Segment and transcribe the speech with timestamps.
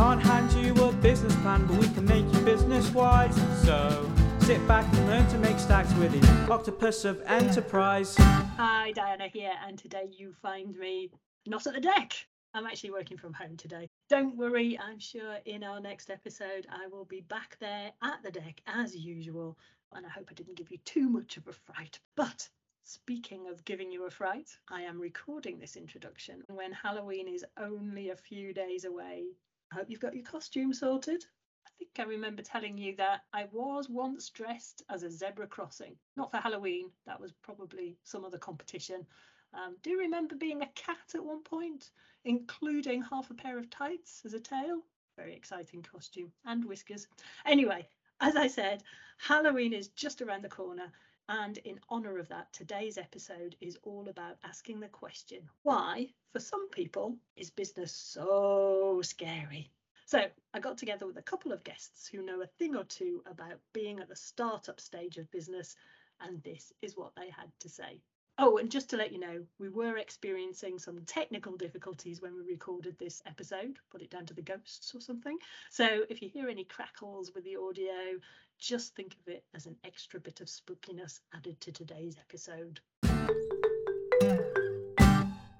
[0.00, 3.36] can't hand you a business plan, but we can make you business wise.
[3.62, 8.16] So sit back and learn to make stacks with the octopus of enterprise.
[8.16, 11.10] Hi, Diana here, and today you find me
[11.46, 12.14] not at the deck.
[12.54, 13.90] I'm actually working from home today.
[14.08, 18.30] Don't worry, I'm sure in our next episode I will be back there at the
[18.30, 19.58] deck as usual,
[19.92, 22.00] and I hope I didn't give you too much of a fright.
[22.16, 22.48] But
[22.84, 28.08] speaking of giving you a fright, I am recording this introduction when Halloween is only
[28.08, 29.24] a few days away.
[29.72, 31.24] I hope you've got your costume sorted.
[31.66, 35.96] I think I remember telling you that I was once dressed as a zebra crossing.
[36.16, 39.06] Not for Halloween, that was probably some other competition.
[39.54, 41.90] Um, do you remember being a cat at one point,
[42.24, 44.82] including half a pair of tights as a tail?
[45.16, 47.06] Very exciting costume and whiskers.
[47.46, 47.88] Anyway,
[48.20, 48.82] as I said,
[49.18, 50.92] Halloween is just around the corner.
[51.30, 56.40] And in honour of that, today's episode is all about asking the question why, for
[56.40, 59.70] some people, is business so scary?
[60.06, 63.22] So I got together with a couple of guests who know a thing or two
[63.26, 65.76] about being at the startup stage of business,
[66.20, 68.00] and this is what they had to say.
[68.42, 72.40] Oh, and just to let you know, we were experiencing some technical difficulties when we
[72.40, 73.78] recorded this episode.
[73.90, 75.36] Put it down to the ghosts or something.
[75.68, 78.18] So if you hear any crackles with the audio,
[78.58, 82.80] just think of it as an extra bit of spookiness added to today's episode.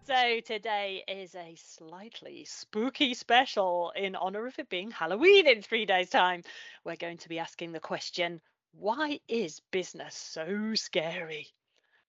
[0.06, 5.84] So today is a slightly spooky special in honor of it being Halloween in three
[5.84, 6.44] days' time.
[6.84, 8.40] We're going to be asking the question
[8.72, 11.48] why is business so scary?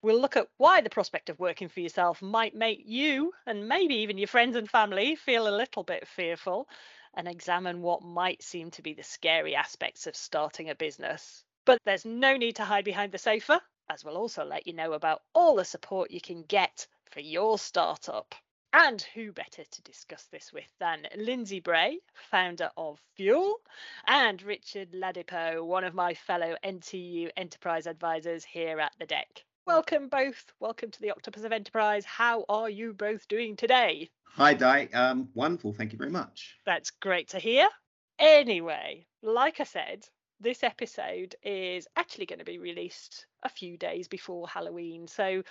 [0.04, 3.98] We'll look at why the prospect of working for yourself might make you and maybe
[3.98, 6.68] even your friends and family feel a little bit fearful
[7.14, 11.44] and examine what might seem to be the scary aspects of starting a business.
[11.66, 14.94] But there's no need to hide behind the sofa, as we'll also let you know
[14.94, 18.34] about all the support you can get for your startup.
[18.74, 22.00] And who better to discuss this with than Lindsay Bray,
[22.32, 23.62] founder of Fuel,
[24.08, 29.44] and Richard Ladipo, one of my fellow NTU enterprise advisors here at the deck.
[29.68, 30.52] Welcome both.
[30.60, 32.04] Welcome to the Octopus of Enterprise.
[32.04, 34.10] How are you both doing today?
[34.24, 34.88] Hi, Di.
[34.92, 35.72] Um, wonderful.
[35.72, 36.58] Thank you very much.
[36.66, 37.70] That's great to hear.
[38.18, 40.04] Anyway, like I said,
[40.40, 45.08] this episode is actually going to be released a few days before Halloween.
[45.08, 45.44] So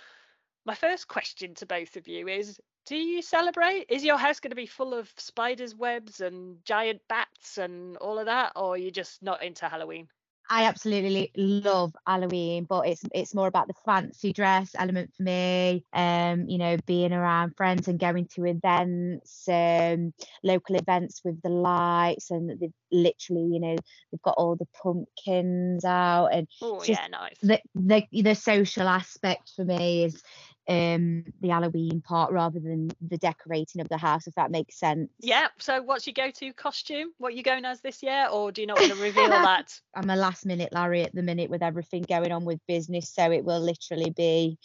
[0.67, 3.87] my first question to both of you is do you celebrate?
[3.89, 8.19] Is your house going to be full of spiders' webs and giant bats and all
[8.19, 10.09] of that, or are you just not into Halloween?
[10.53, 15.85] I absolutely love Halloween, but it's it's more about the fancy dress element for me.
[15.93, 20.13] Um, you know, being around friends and going to events, um,
[20.43, 23.77] local events with the lights, and they've literally, you know,
[24.11, 27.39] they've got all the pumpkins out, and oh yeah, nice.
[27.43, 30.21] The, the the social aspect for me is
[30.71, 35.11] um the Halloween part rather than the decorating of the house, if that makes sense.
[35.19, 35.49] Yeah.
[35.59, 37.09] So what's your go-to costume?
[37.19, 39.79] What are you going as this year, or do you not want to reveal that?
[39.95, 43.33] I'm a last minute Larry at the minute with everything going on with business, so
[43.33, 44.59] it will literally be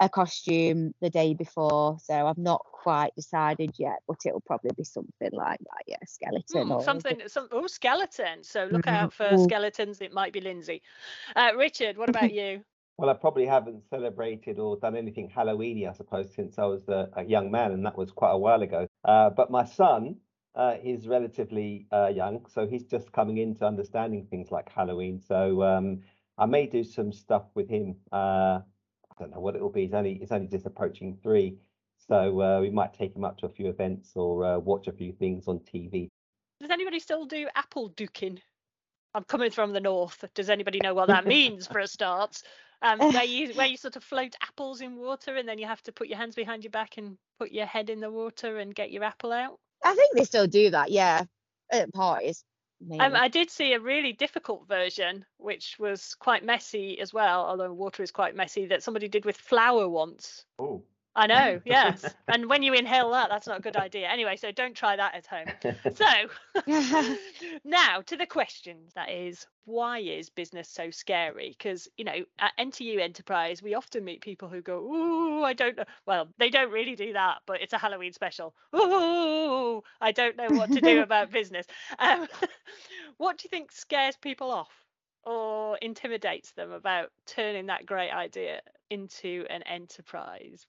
[0.00, 1.98] a costume the day before.
[2.02, 5.82] So I've not quite decided yet, but it'll probably be something like that.
[5.86, 6.68] Yeah, skeleton.
[6.68, 7.22] Mm, something.
[7.26, 8.44] Some oh, skeleton.
[8.44, 8.94] So look mm-hmm.
[8.94, 10.00] out for skeletons.
[10.00, 10.82] It might be Lindsay.
[11.34, 12.62] Uh, Richard, what about you?
[12.96, 17.08] Well, I probably haven't celebrated or done anything Halloweeny, I suppose, since I was a,
[17.14, 18.86] a young man, and that was quite a while ago.
[19.04, 20.16] Uh, but my son
[20.54, 25.20] uh, is relatively uh, young, so he's just coming into understanding things like Halloween.
[25.20, 26.02] So um,
[26.38, 27.96] I may do some stuff with him.
[28.12, 29.82] Uh, I don't know what it'll be.
[29.82, 31.58] He's only he's only just approaching three,
[32.06, 34.92] so uh, we might take him up to a few events or uh, watch a
[34.92, 36.08] few things on TV.
[36.60, 38.38] Does anybody still do apple duking?
[39.14, 40.24] I'm coming from the north.
[40.34, 42.40] Does anybody know what that means for a start?
[42.84, 45.82] Um, where you where you sort of float apples in water and then you have
[45.82, 48.74] to put your hands behind your back and put your head in the water and
[48.74, 49.58] get your apple out.
[49.84, 51.24] I think they still do that, yeah,
[51.72, 52.44] at parties.
[53.00, 57.72] Um, I did see a really difficult version, which was quite messy as well, although
[57.72, 60.44] water is quite messy, that somebody did with flour once.
[60.58, 60.82] Oh.
[61.16, 62.04] I know, yes.
[62.28, 64.08] and when you inhale that, that's not a good idea.
[64.08, 65.46] Anyway, so don't try that at home.
[65.94, 66.66] So
[67.64, 71.54] now to the question that is, why is business so scary?
[71.56, 75.76] Because, you know, at NTU Enterprise, we often meet people who go, Ooh, I don't
[75.76, 75.84] know.
[76.06, 78.54] Well, they don't really do that, but it's a Halloween special.
[78.74, 81.66] Ooh, I don't know what to do about business.
[81.98, 82.26] Um,
[83.18, 84.70] what do you think scares people off?
[85.26, 90.66] or intimidates them about turning that great idea into an enterprise?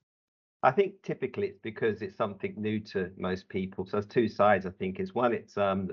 [0.62, 3.84] I think typically it's because it's something new to most people.
[3.84, 4.66] So there's two sides.
[4.66, 5.90] I think is one, it's um,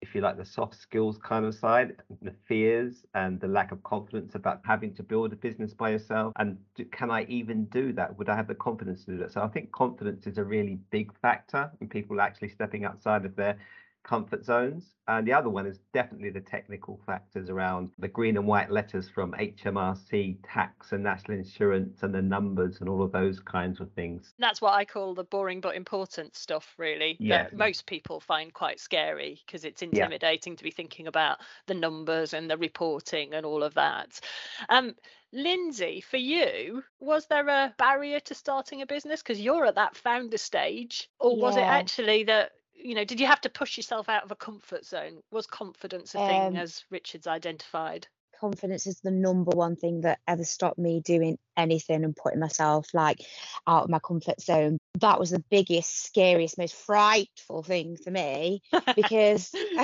[0.00, 3.82] if you like the soft skills kind of side, the fears and the lack of
[3.82, 6.32] confidence about having to build a business by yourself.
[6.38, 8.16] And do, can I even do that?
[8.16, 9.32] Would I have the confidence to do that?
[9.32, 13.34] So I think confidence is a really big factor in people actually stepping outside of
[13.36, 13.58] their
[14.04, 14.94] comfort zones.
[15.06, 19.08] And the other one is definitely the technical factors around the green and white letters
[19.08, 23.90] from HMRC, tax and national insurance, and the numbers and all of those kinds of
[23.92, 24.34] things.
[24.38, 27.16] That's what I call the boring but important stuff, really.
[27.18, 27.44] Yeah.
[27.44, 32.34] That most people find quite scary because it's intimidating to be thinking about the numbers
[32.34, 34.20] and the reporting and all of that.
[34.68, 34.94] Um,
[35.32, 39.96] Lindsay, for you, was there a barrier to starting a business because you're at that
[39.96, 42.52] founder stage, or was it actually that
[42.82, 43.04] you know?
[43.04, 45.22] Did you have to push yourself out of a comfort zone?
[45.30, 48.06] Was confidence a thing, Um, as Richard's identified?
[48.40, 52.88] confidence is the number one thing that ever stopped me doing anything and putting myself
[52.94, 53.20] like
[53.66, 54.78] out of my comfort zone.
[55.00, 58.62] That was the biggest, scariest, most frightful thing for me
[58.94, 59.50] because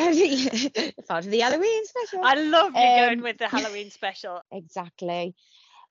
[1.09, 2.21] part of the Halloween special.
[2.25, 4.41] I love you going um, with the Halloween special.
[4.53, 5.35] exactly.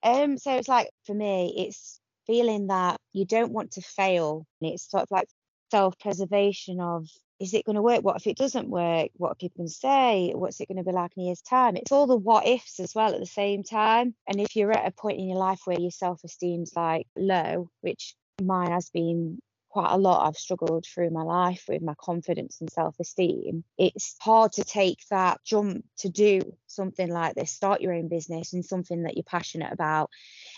[0.02, 4.46] Um, so it's like for me, it's feeling that you don't want to fail.
[4.62, 5.28] And it's sort of like
[5.74, 7.10] self-preservation of
[7.40, 8.02] is it going to work?
[8.04, 9.10] What if it doesn't work?
[9.18, 10.32] What are people going to say?
[10.36, 11.76] What's it going to be like in a year's time?
[11.76, 14.14] It's all the what ifs as well at the same time.
[14.28, 18.16] And if you're at a point in your life where your self-esteem's like low, which
[18.42, 19.40] mine has been
[19.74, 23.64] quite a lot, I've struggled through my life with my confidence and self-esteem.
[23.76, 28.54] It's hard to take that jump to do something like this, start your own business
[28.54, 30.12] and something that you're passionate about.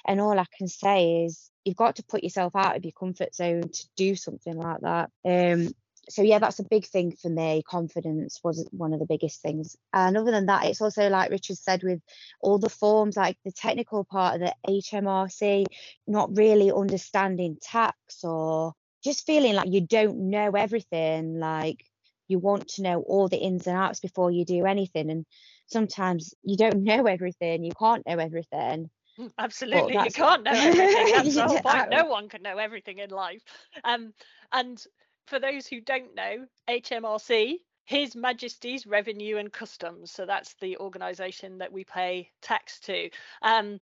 [0.06, 3.34] And all I can say is you've got to put yourself out of your comfort
[3.34, 5.12] zone to do something like that.
[5.24, 5.70] Um,
[6.10, 7.64] so yeah, that's a big thing for me.
[7.66, 9.78] Confidence was one of the biggest things.
[9.94, 12.02] And other than that, it's also like Richard said with
[12.42, 15.68] all the forms, like the technical part of the HMRC,
[16.06, 18.74] not really understanding tax or
[19.06, 21.40] just feeling like you don't know everything.
[21.40, 21.86] Like
[22.28, 25.10] you want to know all the ins and outs before you do anything.
[25.10, 25.26] And
[25.68, 27.64] sometimes you don't know everything.
[27.64, 28.90] You can't know everything.
[29.20, 31.14] Mm, Absolutely, you can't know everything.
[31.14, 31.90] That's the whole point.
[31.92, 33.42] No one can know everything in life.
[33.84, 34.14] Um,
[34.52, 34.84] and
[35.28, 40.12] for those who don't know, HMRC, His Majesty's Revenue and Customs.
[40.12, 43.10] So that's the organisation that we pay tax to.
[43.42, 43.80] Um,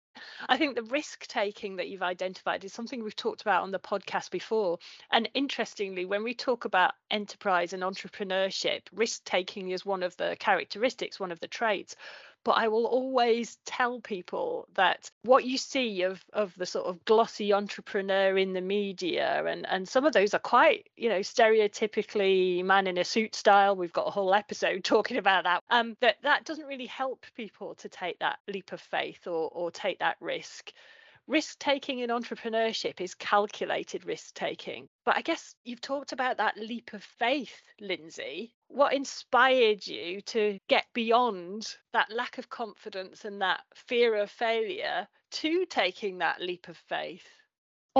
[0.47, 3.79] I think the risk taking that you've identified is something we've talked about on the
[3.79, 4.79] podcast before.
[5.11, 10.35] And interestingly, when we talk about enterprise and entrepreneurship, risk taking is one of the
[10.39, 11.95] characteristics, one of the traits
[12.43, 17.03] but I will always tell people that what you see of of the sort of
[17.05, 22.63] glossy entrepreneur in the media and and some of those are quite you know stereotypically
[22.63, 26.17] man in a suit style we've got a whole episode talking about that um that
[26.23, 30.17] that doesn't really help people to take that leap of faith or or take that
[30.19, 30.71] risk
[31.29, 34.89] risk taking in entrepreneurship is calculated risk taking.
[35.05, 38.55] But I guess you've talked about that leap of faith, Lindsay.
[38.67, 45.07] What inspired you to get beyond that lack of confidence and that fear of failure
[45.31, 47.27] to taking that leap of faith?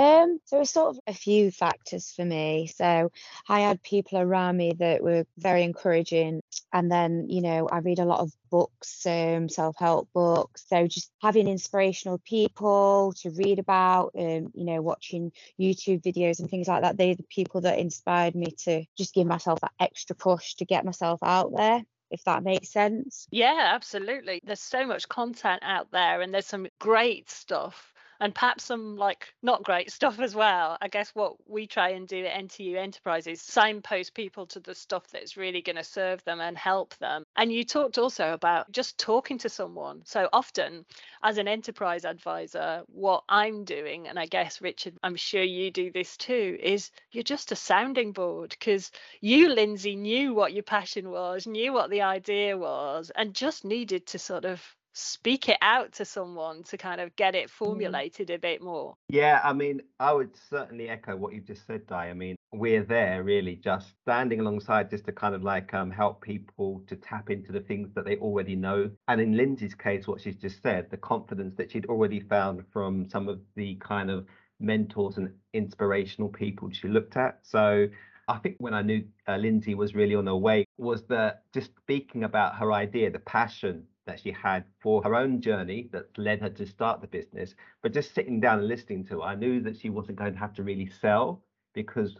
[0.00, 2.68] Um, so it's sort of a few factors for me.
[2.74, 3.12] So
[3.46, 6.42] I had people around me that were very encouraging,
[6.72, 10.64] and then you know I read a lot of books, um, self-help books.
[10.68, 16.48] So just having inspirational people to read about, um, you know, watching YouTube videos and
[16.48, 16.96] things like that.
[16.96, 20.86] They're the people that inspired me to just give myself that extra push to get
[20.86, 21.84] myself out there.
[22.10, 23.28] If that makes sense.
[23.30, 24.40] Yeah, absolutely.
[24.42, 29.32] There's so much content out there, and there's some great stuff and perhaps some like
[29.42, 30.76] not great stuff as well.
[30.80, 35.08] I guess what we try and do at NTU Enterprises signpost people to the stuff
[35.08, 37.24] that's really going to serve them and help them.
[37.36, 40.02] And you talked also about just talking to someone.
[40.04, 40.84] So often,
[41.22, 45.90] as an enterprise advisor, what I'm doing, and I guess Richard, I'm sure you do
[45.90, 51.10] this too, is you're just a sounding board because you, Lindsay, knew what your passion
[51.10, 54.62] was, knew what the idea was, and just needed to sort of
[54.92, 58.94] speak it out to someone to kind of get it formulated a bit more.
[59.08, 62.08] Yeah, I mean, I would certainly echo what you've just said, Di.
[62.08, 66.20] I mean, we're there really just standing alongside just to kind of like um, help
[66.20, 68.90] people to tap into the things that they already know.
[69.08, 73.08] And in Lindsay's case, what she's just said, the confidence that she'd already found from
[73.08, 74.26] some of the kind of
[74.58, 77.38] mentors and inspirational people she looked at.
[77.42, 77.88] So
[78.28, 81.70] I think when I knew uh, Lindsay was really on her way was that just
[81.78, 86.40] speaking about her idea, the passion that she had for her own journey that led
[86.40, 89.60] her to start the business, but just sitting down and listening to her, I knew
[89.60, 91.42] that she wasn't going to have to really sell
[91.74, 92.16] because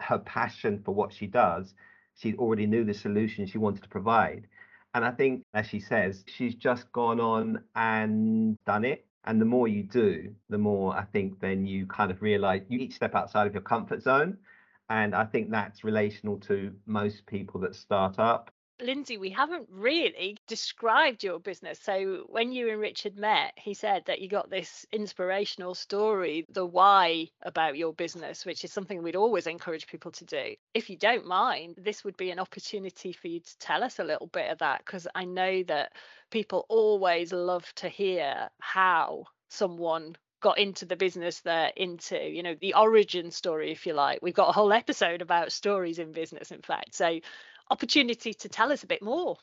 [0.00, 1.74] her passion for what she does,
[2.14, 4.46] she already knew the solution she wanted to provide.
[4.92, 9.06] And I think, as she says, she's just gone on and done it.
[9.24, 12.78] And the more you do, the more I think then you kind of realize you
[12.78, 14.36] each step outside of your comfort zone.
[14.90, 18.50] And I think that's relational to most people that start up.
[18.80, 21.78] Lindsay, we haven't really described your business.
[21.80, 26.66] So, when you and Richard met, he said that you got this inspirational story, the
[26.66, 30.54] why about your business, which is something we'd always encourage people to do.
[30.74, 34.04] If you don't mind, this would be an opportunity for you to tell us a
[34.04, 35.92] little bit of that, because I know that
[36.30, 42.54] people always love to hear how someone got into the business they're into you know
[42.60, 46.50] the origin story if you like we've got a whole episode about stories in business
[46.50, 47.20] in fact so
[47.70, 49.36] opportunity to tell us a bit more.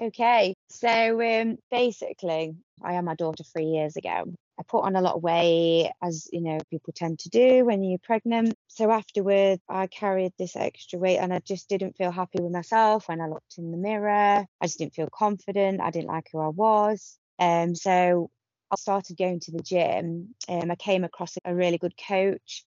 [0.00, 4.24] Okay, so um, basically, I had my daughter three years ago.
[4.58, 7.82] I put on a lot of weight, as you know, people tend to do when
[7.82, 8.54] you're pregnant.
[8.68, 13.08] So afterwards, I carried this extra weight, and I just didn't feel happy with myself
[13.08, 14.46] when I looked in the mirror.
[14.60, 15.80] I just didn't feel confident.
[15.80, 17.18] I didn't like who I was.
[17.38, 18.30] Um, so
[18.70, 20.34] I started going to the gym.
[20.48, 22.64] Um, I came across a really good coach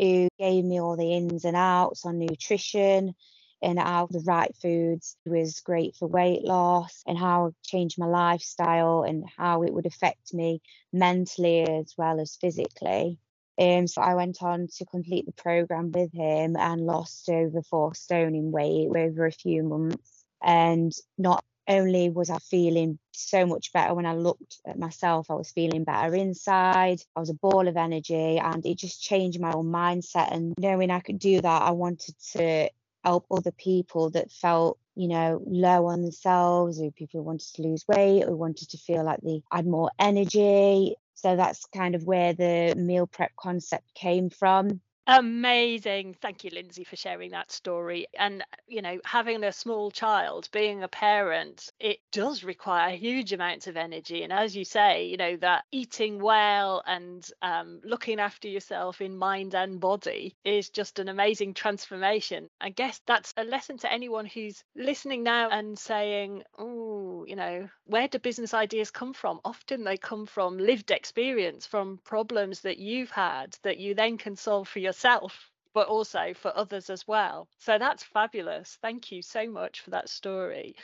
[0.00, 3.14] who gave me all the ins and outs on nutrition
[3.62, 8.06] and how the right foods was great for weight loss and how it changed my
[8.06, 10.60] lifestyle and how it would affect me
[10.92, 13.18] mentally as well as physically.
[13.58, 17.94] Um, so I went on to complete the program with him and lost over four
[17.94, 20.24] stone in weight over a few months.
[20.42, 25.34] And not only was I feeling so much better when I looked at myself, I
[25.34, 27.02] was feeling better inside.
[27.14, 30.32] I was a ball of energy and it just changed my whole mindset.
[30.32, 32.68] And knowing I could do that, I wanted to
[33.04, 37.62] help other people that felt you know low on themselves or people who wanted to
[37.62, 40.96] lose weight or wanted to feel like they had more energy.
[41.14, 46.14] So that's kind of where the meal prep concept came from Amazing.
[46.22, 48.06] Thank you, Lindsay, for sharing that story.
[48.16, 53.66] And, you know, having a small child, being a parent, it does require huge amounts
[53.66, 54.22] of energy.
[54.22, 59.16] And as you say, you know, that eating well and um, looking after yourself in
[59.16, 62.48] mind and body is just an amazing transformation.
[62.60, 67.68] I guess that's a lesson to anyone who's listening now and saying, oh, you know,
[67.86, 69.40] where do business ideas come from?
[69.44, 74.36] Often they come from lived experience, from problems that you've had that you then can
[74.36, 77.48] solve for yourself yourself but also for others as well.
[77.58, 78.78] So that's fabulous.
[78.82, 80.76] Thank you so much for that story.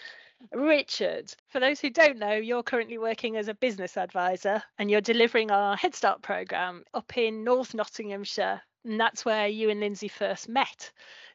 [0.53, 5.01] Richard, for those who don't know, you're currently working as a business advisor and you're
[5.01, 8.63] delivering our Head Start program up in North Nottinghamshire.
[8.85, 10.91] And that's where you and Lindsay first met.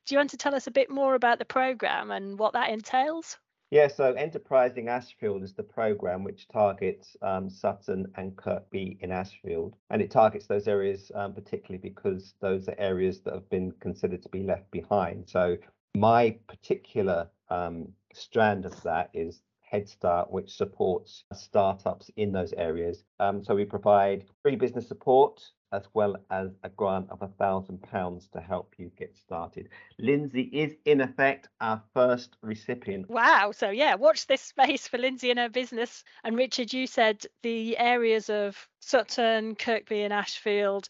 [0.05, 2.69] Do you want to tell us a bit more about the program and what that
[2.69, 3.37] entails?
[3.73, 9.75] Yeah, so Enterprising Ashfield is the program which targets um, Sutton and Kirkby in Ashfield.
[9.89, 14.21] And it targets those areas um, particularly because those are areas that have been considered
[14.21, 15.27] to be left behind.
[15.27, 15.57] So
[15.97, 23.03] my particular um, strand of that is Head Start, which supports startups in those areas.
[23.19, 25.41] Um, so we provide free business support
[25.73, 29.67] as well as a grant of a thousand pounds to help you get started.
[29.99, 33.09] Lindsay is in effect our first recipient.
[33.09, 33.51] Wow.
[33.51, 36.03] So yeah, watch this space for Lindsay and her business.
[36.23, 40.87] And Richard, you said the areas of Sutton, Kirkby and Ashfield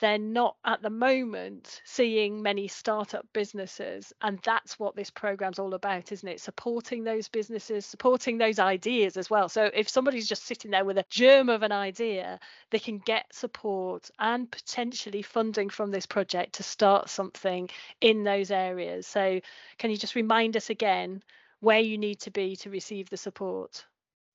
[0.00, 5.74] they're not at the moment seeing many startup businesses and that's what this program's all
[5.74, 6.40] about isn't it?
[6.40, 9.48] Supporting those businesses supporting those ideas as well.
[9.48, 13.32] So if somebody's just sitting there with a germ of an idea they can get
[13.32, 17.68] support and potentially funding from this project to start something
[18.00, 19.06] in those areas.
[19.06, 19.40] So
[19.78, 21.22] can you just remind us again
[21.60, 23.84] where you need to be to receive the support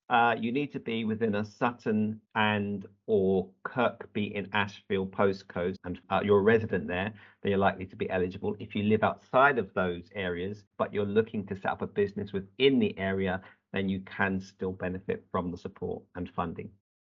[0.10, 6.00] uh, you need to be within a Sutton and or Kirkby in Ashfield postcode and
[6.10, 8.56] uh, you're a resident there, then you're likely to be eligible.
[8.60, 12.32] If you live outside of those areas, but you're looking to set up a business
[12.32, 13.42] within the area,
[13.74, 16.70] then you can still benefit from the support and funding.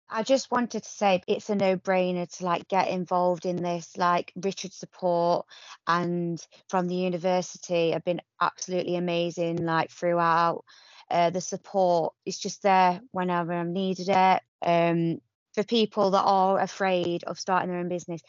[0.10, 3.98] I just wanted to say it's a no-brainer to like get involved in this.
[3.98, 5.48] Like Richard's support
[5.88, 9.66] and from the university have been absolutely amazing.
[9.66, 10.66] Like throughout,
[11.14, 14.42] uh, the support is just there whenever I'm needed it.
[14.66, 15.22] Um,
[15.54, 18.22] for people that are afraid of starting their own business,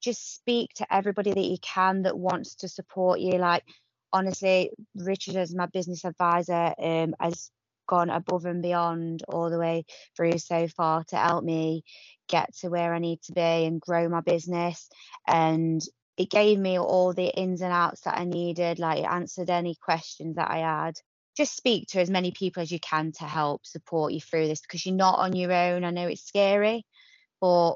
[0.00, 3.38] just speak to everybody that you can that wants to support you.
[3.38, 3.62] Like
[4.12, 7.52] honestly, Richard as my business advisor um, has
[7.86, 9.84] gone above and beyond all the way
[10.16, 11.84] through so far to help me
[12.28, 14.88] get to where I need to be and grow my business.
[15.28, 15.80] And
[16.16, 19.76] it gave me all the ins and outs that I needed, like it answered any
[19.76, 20.94] questions that I had
[21.36, 24.60] just speak to as many people as you can to help support you through this
[24.60, 25.84] because you're not on your own.
[25.84, 26.84] I know it's scary,
[27.40, 27.74] but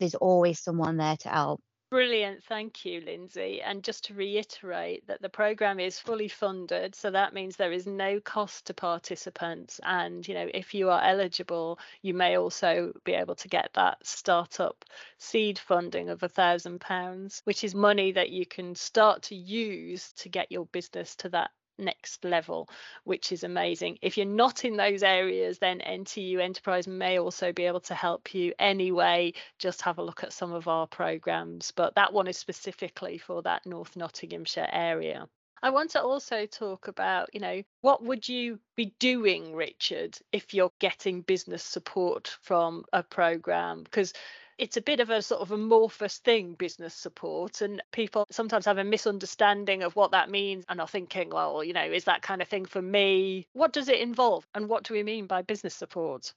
[0.00, 1.60] there's always someone there to help.
[1.90, 2.42] Brilliant.
[2.42, 3.62] Thank you, Lindsay.
[3.62, 6.92] And just to reiterate that the programme is fully funded.
[6.96, 9.78] So that means there is no cost to participants.
[9.84, 14.04] And, you know, if you are eligible, you may also be able to get that
[14.04, 14.84] startup
[15.18, 20.12] seed funding of a thousand pounds, which is money that you can start to use
[20.14, 22.68] to get your business to that next level,
[23.04, 23.98] which is amazing.
[24.02, 28.34] If you're not in those areas, then NTU Enterprise may also be able to help
[28.34, 29.32] you anyway.
[29.58, 33.42] Just have a look at some of our programs, but that one is specifically for
[33.42, 35.28] that North Nottinghamshire area.
[35.64, 40.52] I want to also talk about, you know, what would you be doing, Richard, if
[40.52, 43.82] you're getting business support from a program?
[43.82, 44.12] Because
[44.58, 48.78] it's a bit of a sort of amorphous thing, business support, and people sometimes have
[48.78, 52.42] a misunderstanding of what that means and are thinking, well, you know, is that kind
[52.42, 53.46] of thing for me?
[53.52, 56.32] What does it involve, and what do we mean by business support?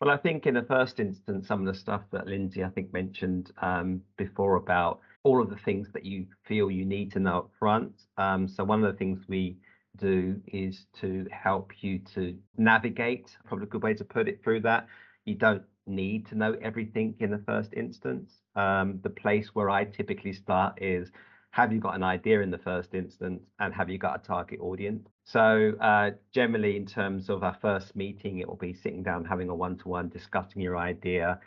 [0.00, 2.92] Well, I think in the first instance, some of the stuff that Lindsay, I think,
[2.92, 7.38] mentioned um, before about all of the things that you feel you need to know
[7.38, 7.92] up front.
[8.16, 9.56] Um, so one of the things we
[9.96, 14.60] do is to help you to navigate, probably a good way to put it through
[14.60, 14.86] that.
[15.24, 18.32] You don't need to know everything in the first instance.
[18.54, 21.10] Um, the place where I typically start is
[21.50, 24.60] have you got an idea in the first instance and have you got a target
[24.60, 25.08] audience?
[25.24, 29.48] So uh, generally in terms of our first meeting, it will be sitting down, having
[29.48, 31.40] a one-to-one, discussing your idea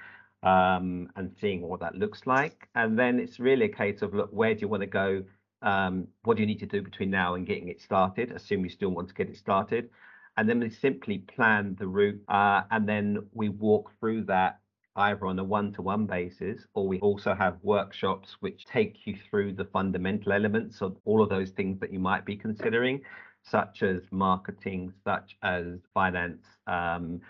[0.44, 2.68] um, and seeing what that looks like.
[2.76, 5.24] And then it's really a case of, look, where do you want to go?
[5.62, 8.32] Um, what do you need to do between now and getting it started?
[8.32, 9.90] Assume you still want to get it started
[10.38, 14.60] and then we simply plan the route uh, and then we walk through that
[14.98, 19.66] either on a one-to-one basis or we also have workshops which take you through the
[19.66, 23.02] fundamental elements of all of those things that you might be considering
[23.44, 27.22] such as marketing such as finance um,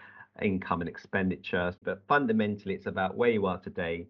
[0.41, 4.07] income and expenditure but fundamentally it's about where you are today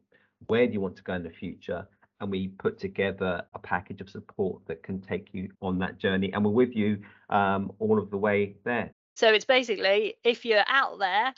[0.48, 1.86] where do you want to go in the future
[2.22, 6.32] and we put together a package of support that can take you on that journey
[6.34, 10.64] and we're with you um, all of the way there so it's basically if you're
[10.68, 11.34] out there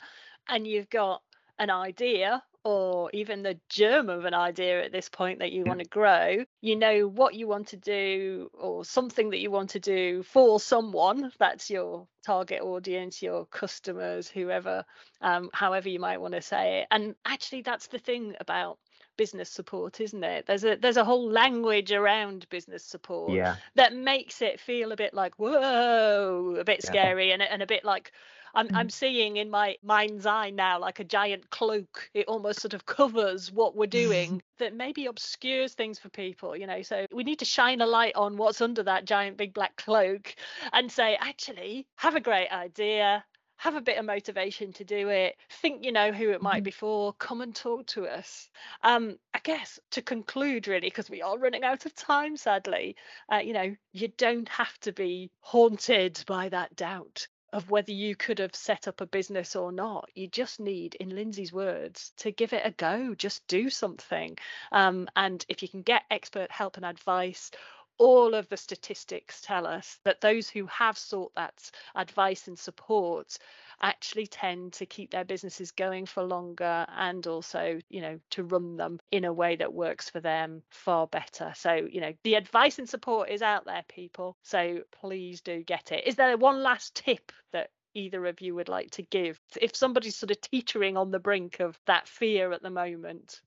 [0.48, 1.22] and you've got
[1.58, 5.80] an idea or even the germ of an idea at this point that you want
[5.80, 9.80] to grow, you know what you want to do or something that you want to
[9.80, 14.82] do for someone that's your target audience, your customers, whoever,
[15.20, 16.86] um, however you might want to say it.
[16.90, 18.78] And actually, that's the thing about
[19.16, 23.56] business support isn't it there's a there's a whole language around business support yeah.
[23.74, 26.90] that makes it feel a bit like whoa a bit yeah.
[26.90, 28.12] scary and, and a bit like
[28.54, 28.92] I'm, I'm mm.
[28.92, 32.08] seeing in my mind's eye now like a giant cloak.
[32.14, 36.66] It almost sort of covers what we're doing that maybe obscures things for people, you
[36.66, 36.82] know.
[36.82, 40.34] So we need to shine a light on what's under that giant big black cloak
[40.72, 43.24] and say, actually, have a great idea,
[43.56, 46.64] have a bit of motivation to do it think you know who it might mm-hmm.
[46.64, 48.48] be for come and talk to us
[48.82, 52.96] um i guess to conclude really because we are running out of time sadly
[53.32, 58.16] uh, you know you don't have to be haunted by that doubt of whether you
[58.16, 60.10] could have set up a business or not.
[60.16, 63.14] You just need, in Lindsay's words, to give it a go.
[63.14, 64.36] Just do something.
[64.72, 67.52] Um, and if you can get expert help and advice,
[67.98, 73.38] all of the statistics tell us that those who have sought that advice and support
[73.82, 78.76] actually tend to keep their businesses going for longer and also you know to run
[78.76, 81.52] them in a way that works for them far better.
[81.56, 85.92] So you know the advice and support is out there people so please do get
[85.92, 86.06] it.
[86.06, 90.16] Is there one last tip that either of you would like to give if somebody's
[90.16, 93.40] sort of teetering on the brink of that fear at the moment?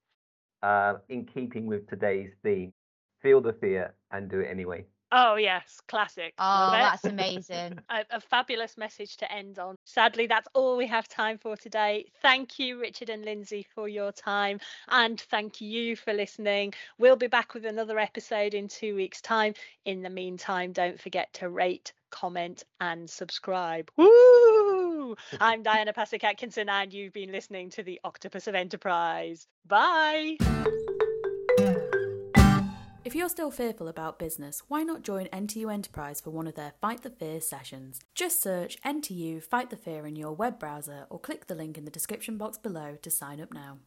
[0.64, 2.74] Uh, in keeping with today's theme
[3.28, 4.86] feel the fear and do it anyway.
[5.12, 6.34] Oh yes, classic.
[6.38, 7.80] Oh, that's amazing.
[7.90, 9.76] a, a, fabulous message to end on.
[9.86, 12.06] Sadly, that's all we have time for today.
[12.22, 14.60] Thank you, Richard and Lindsay, for your time,
[14.90, 16.74] and thank you for listening.
[16.98, 19.54] We'll be back with another episode in two weeks' time.
[19.86, 23.90] In the meantime, don't forget to rate, comment, and subscribe.
[23.98, 25.16] Woo!
[25.40, 29.48] I'm Diana Pasek Atkinson, and you've been listening to the Octopus of Enterprise.
[29.66, 30.38] Bye.
[33.08, 36.74] If you're still fearful about business, why not join NTU Enterprise for one of their
[36.82, 38.02] Fight the Fear sessions?
[38.14, 41.86] Just search NTU Fight the Fear in your web browser or click the link in
[41.86, 43.78] the description box below to sign up now.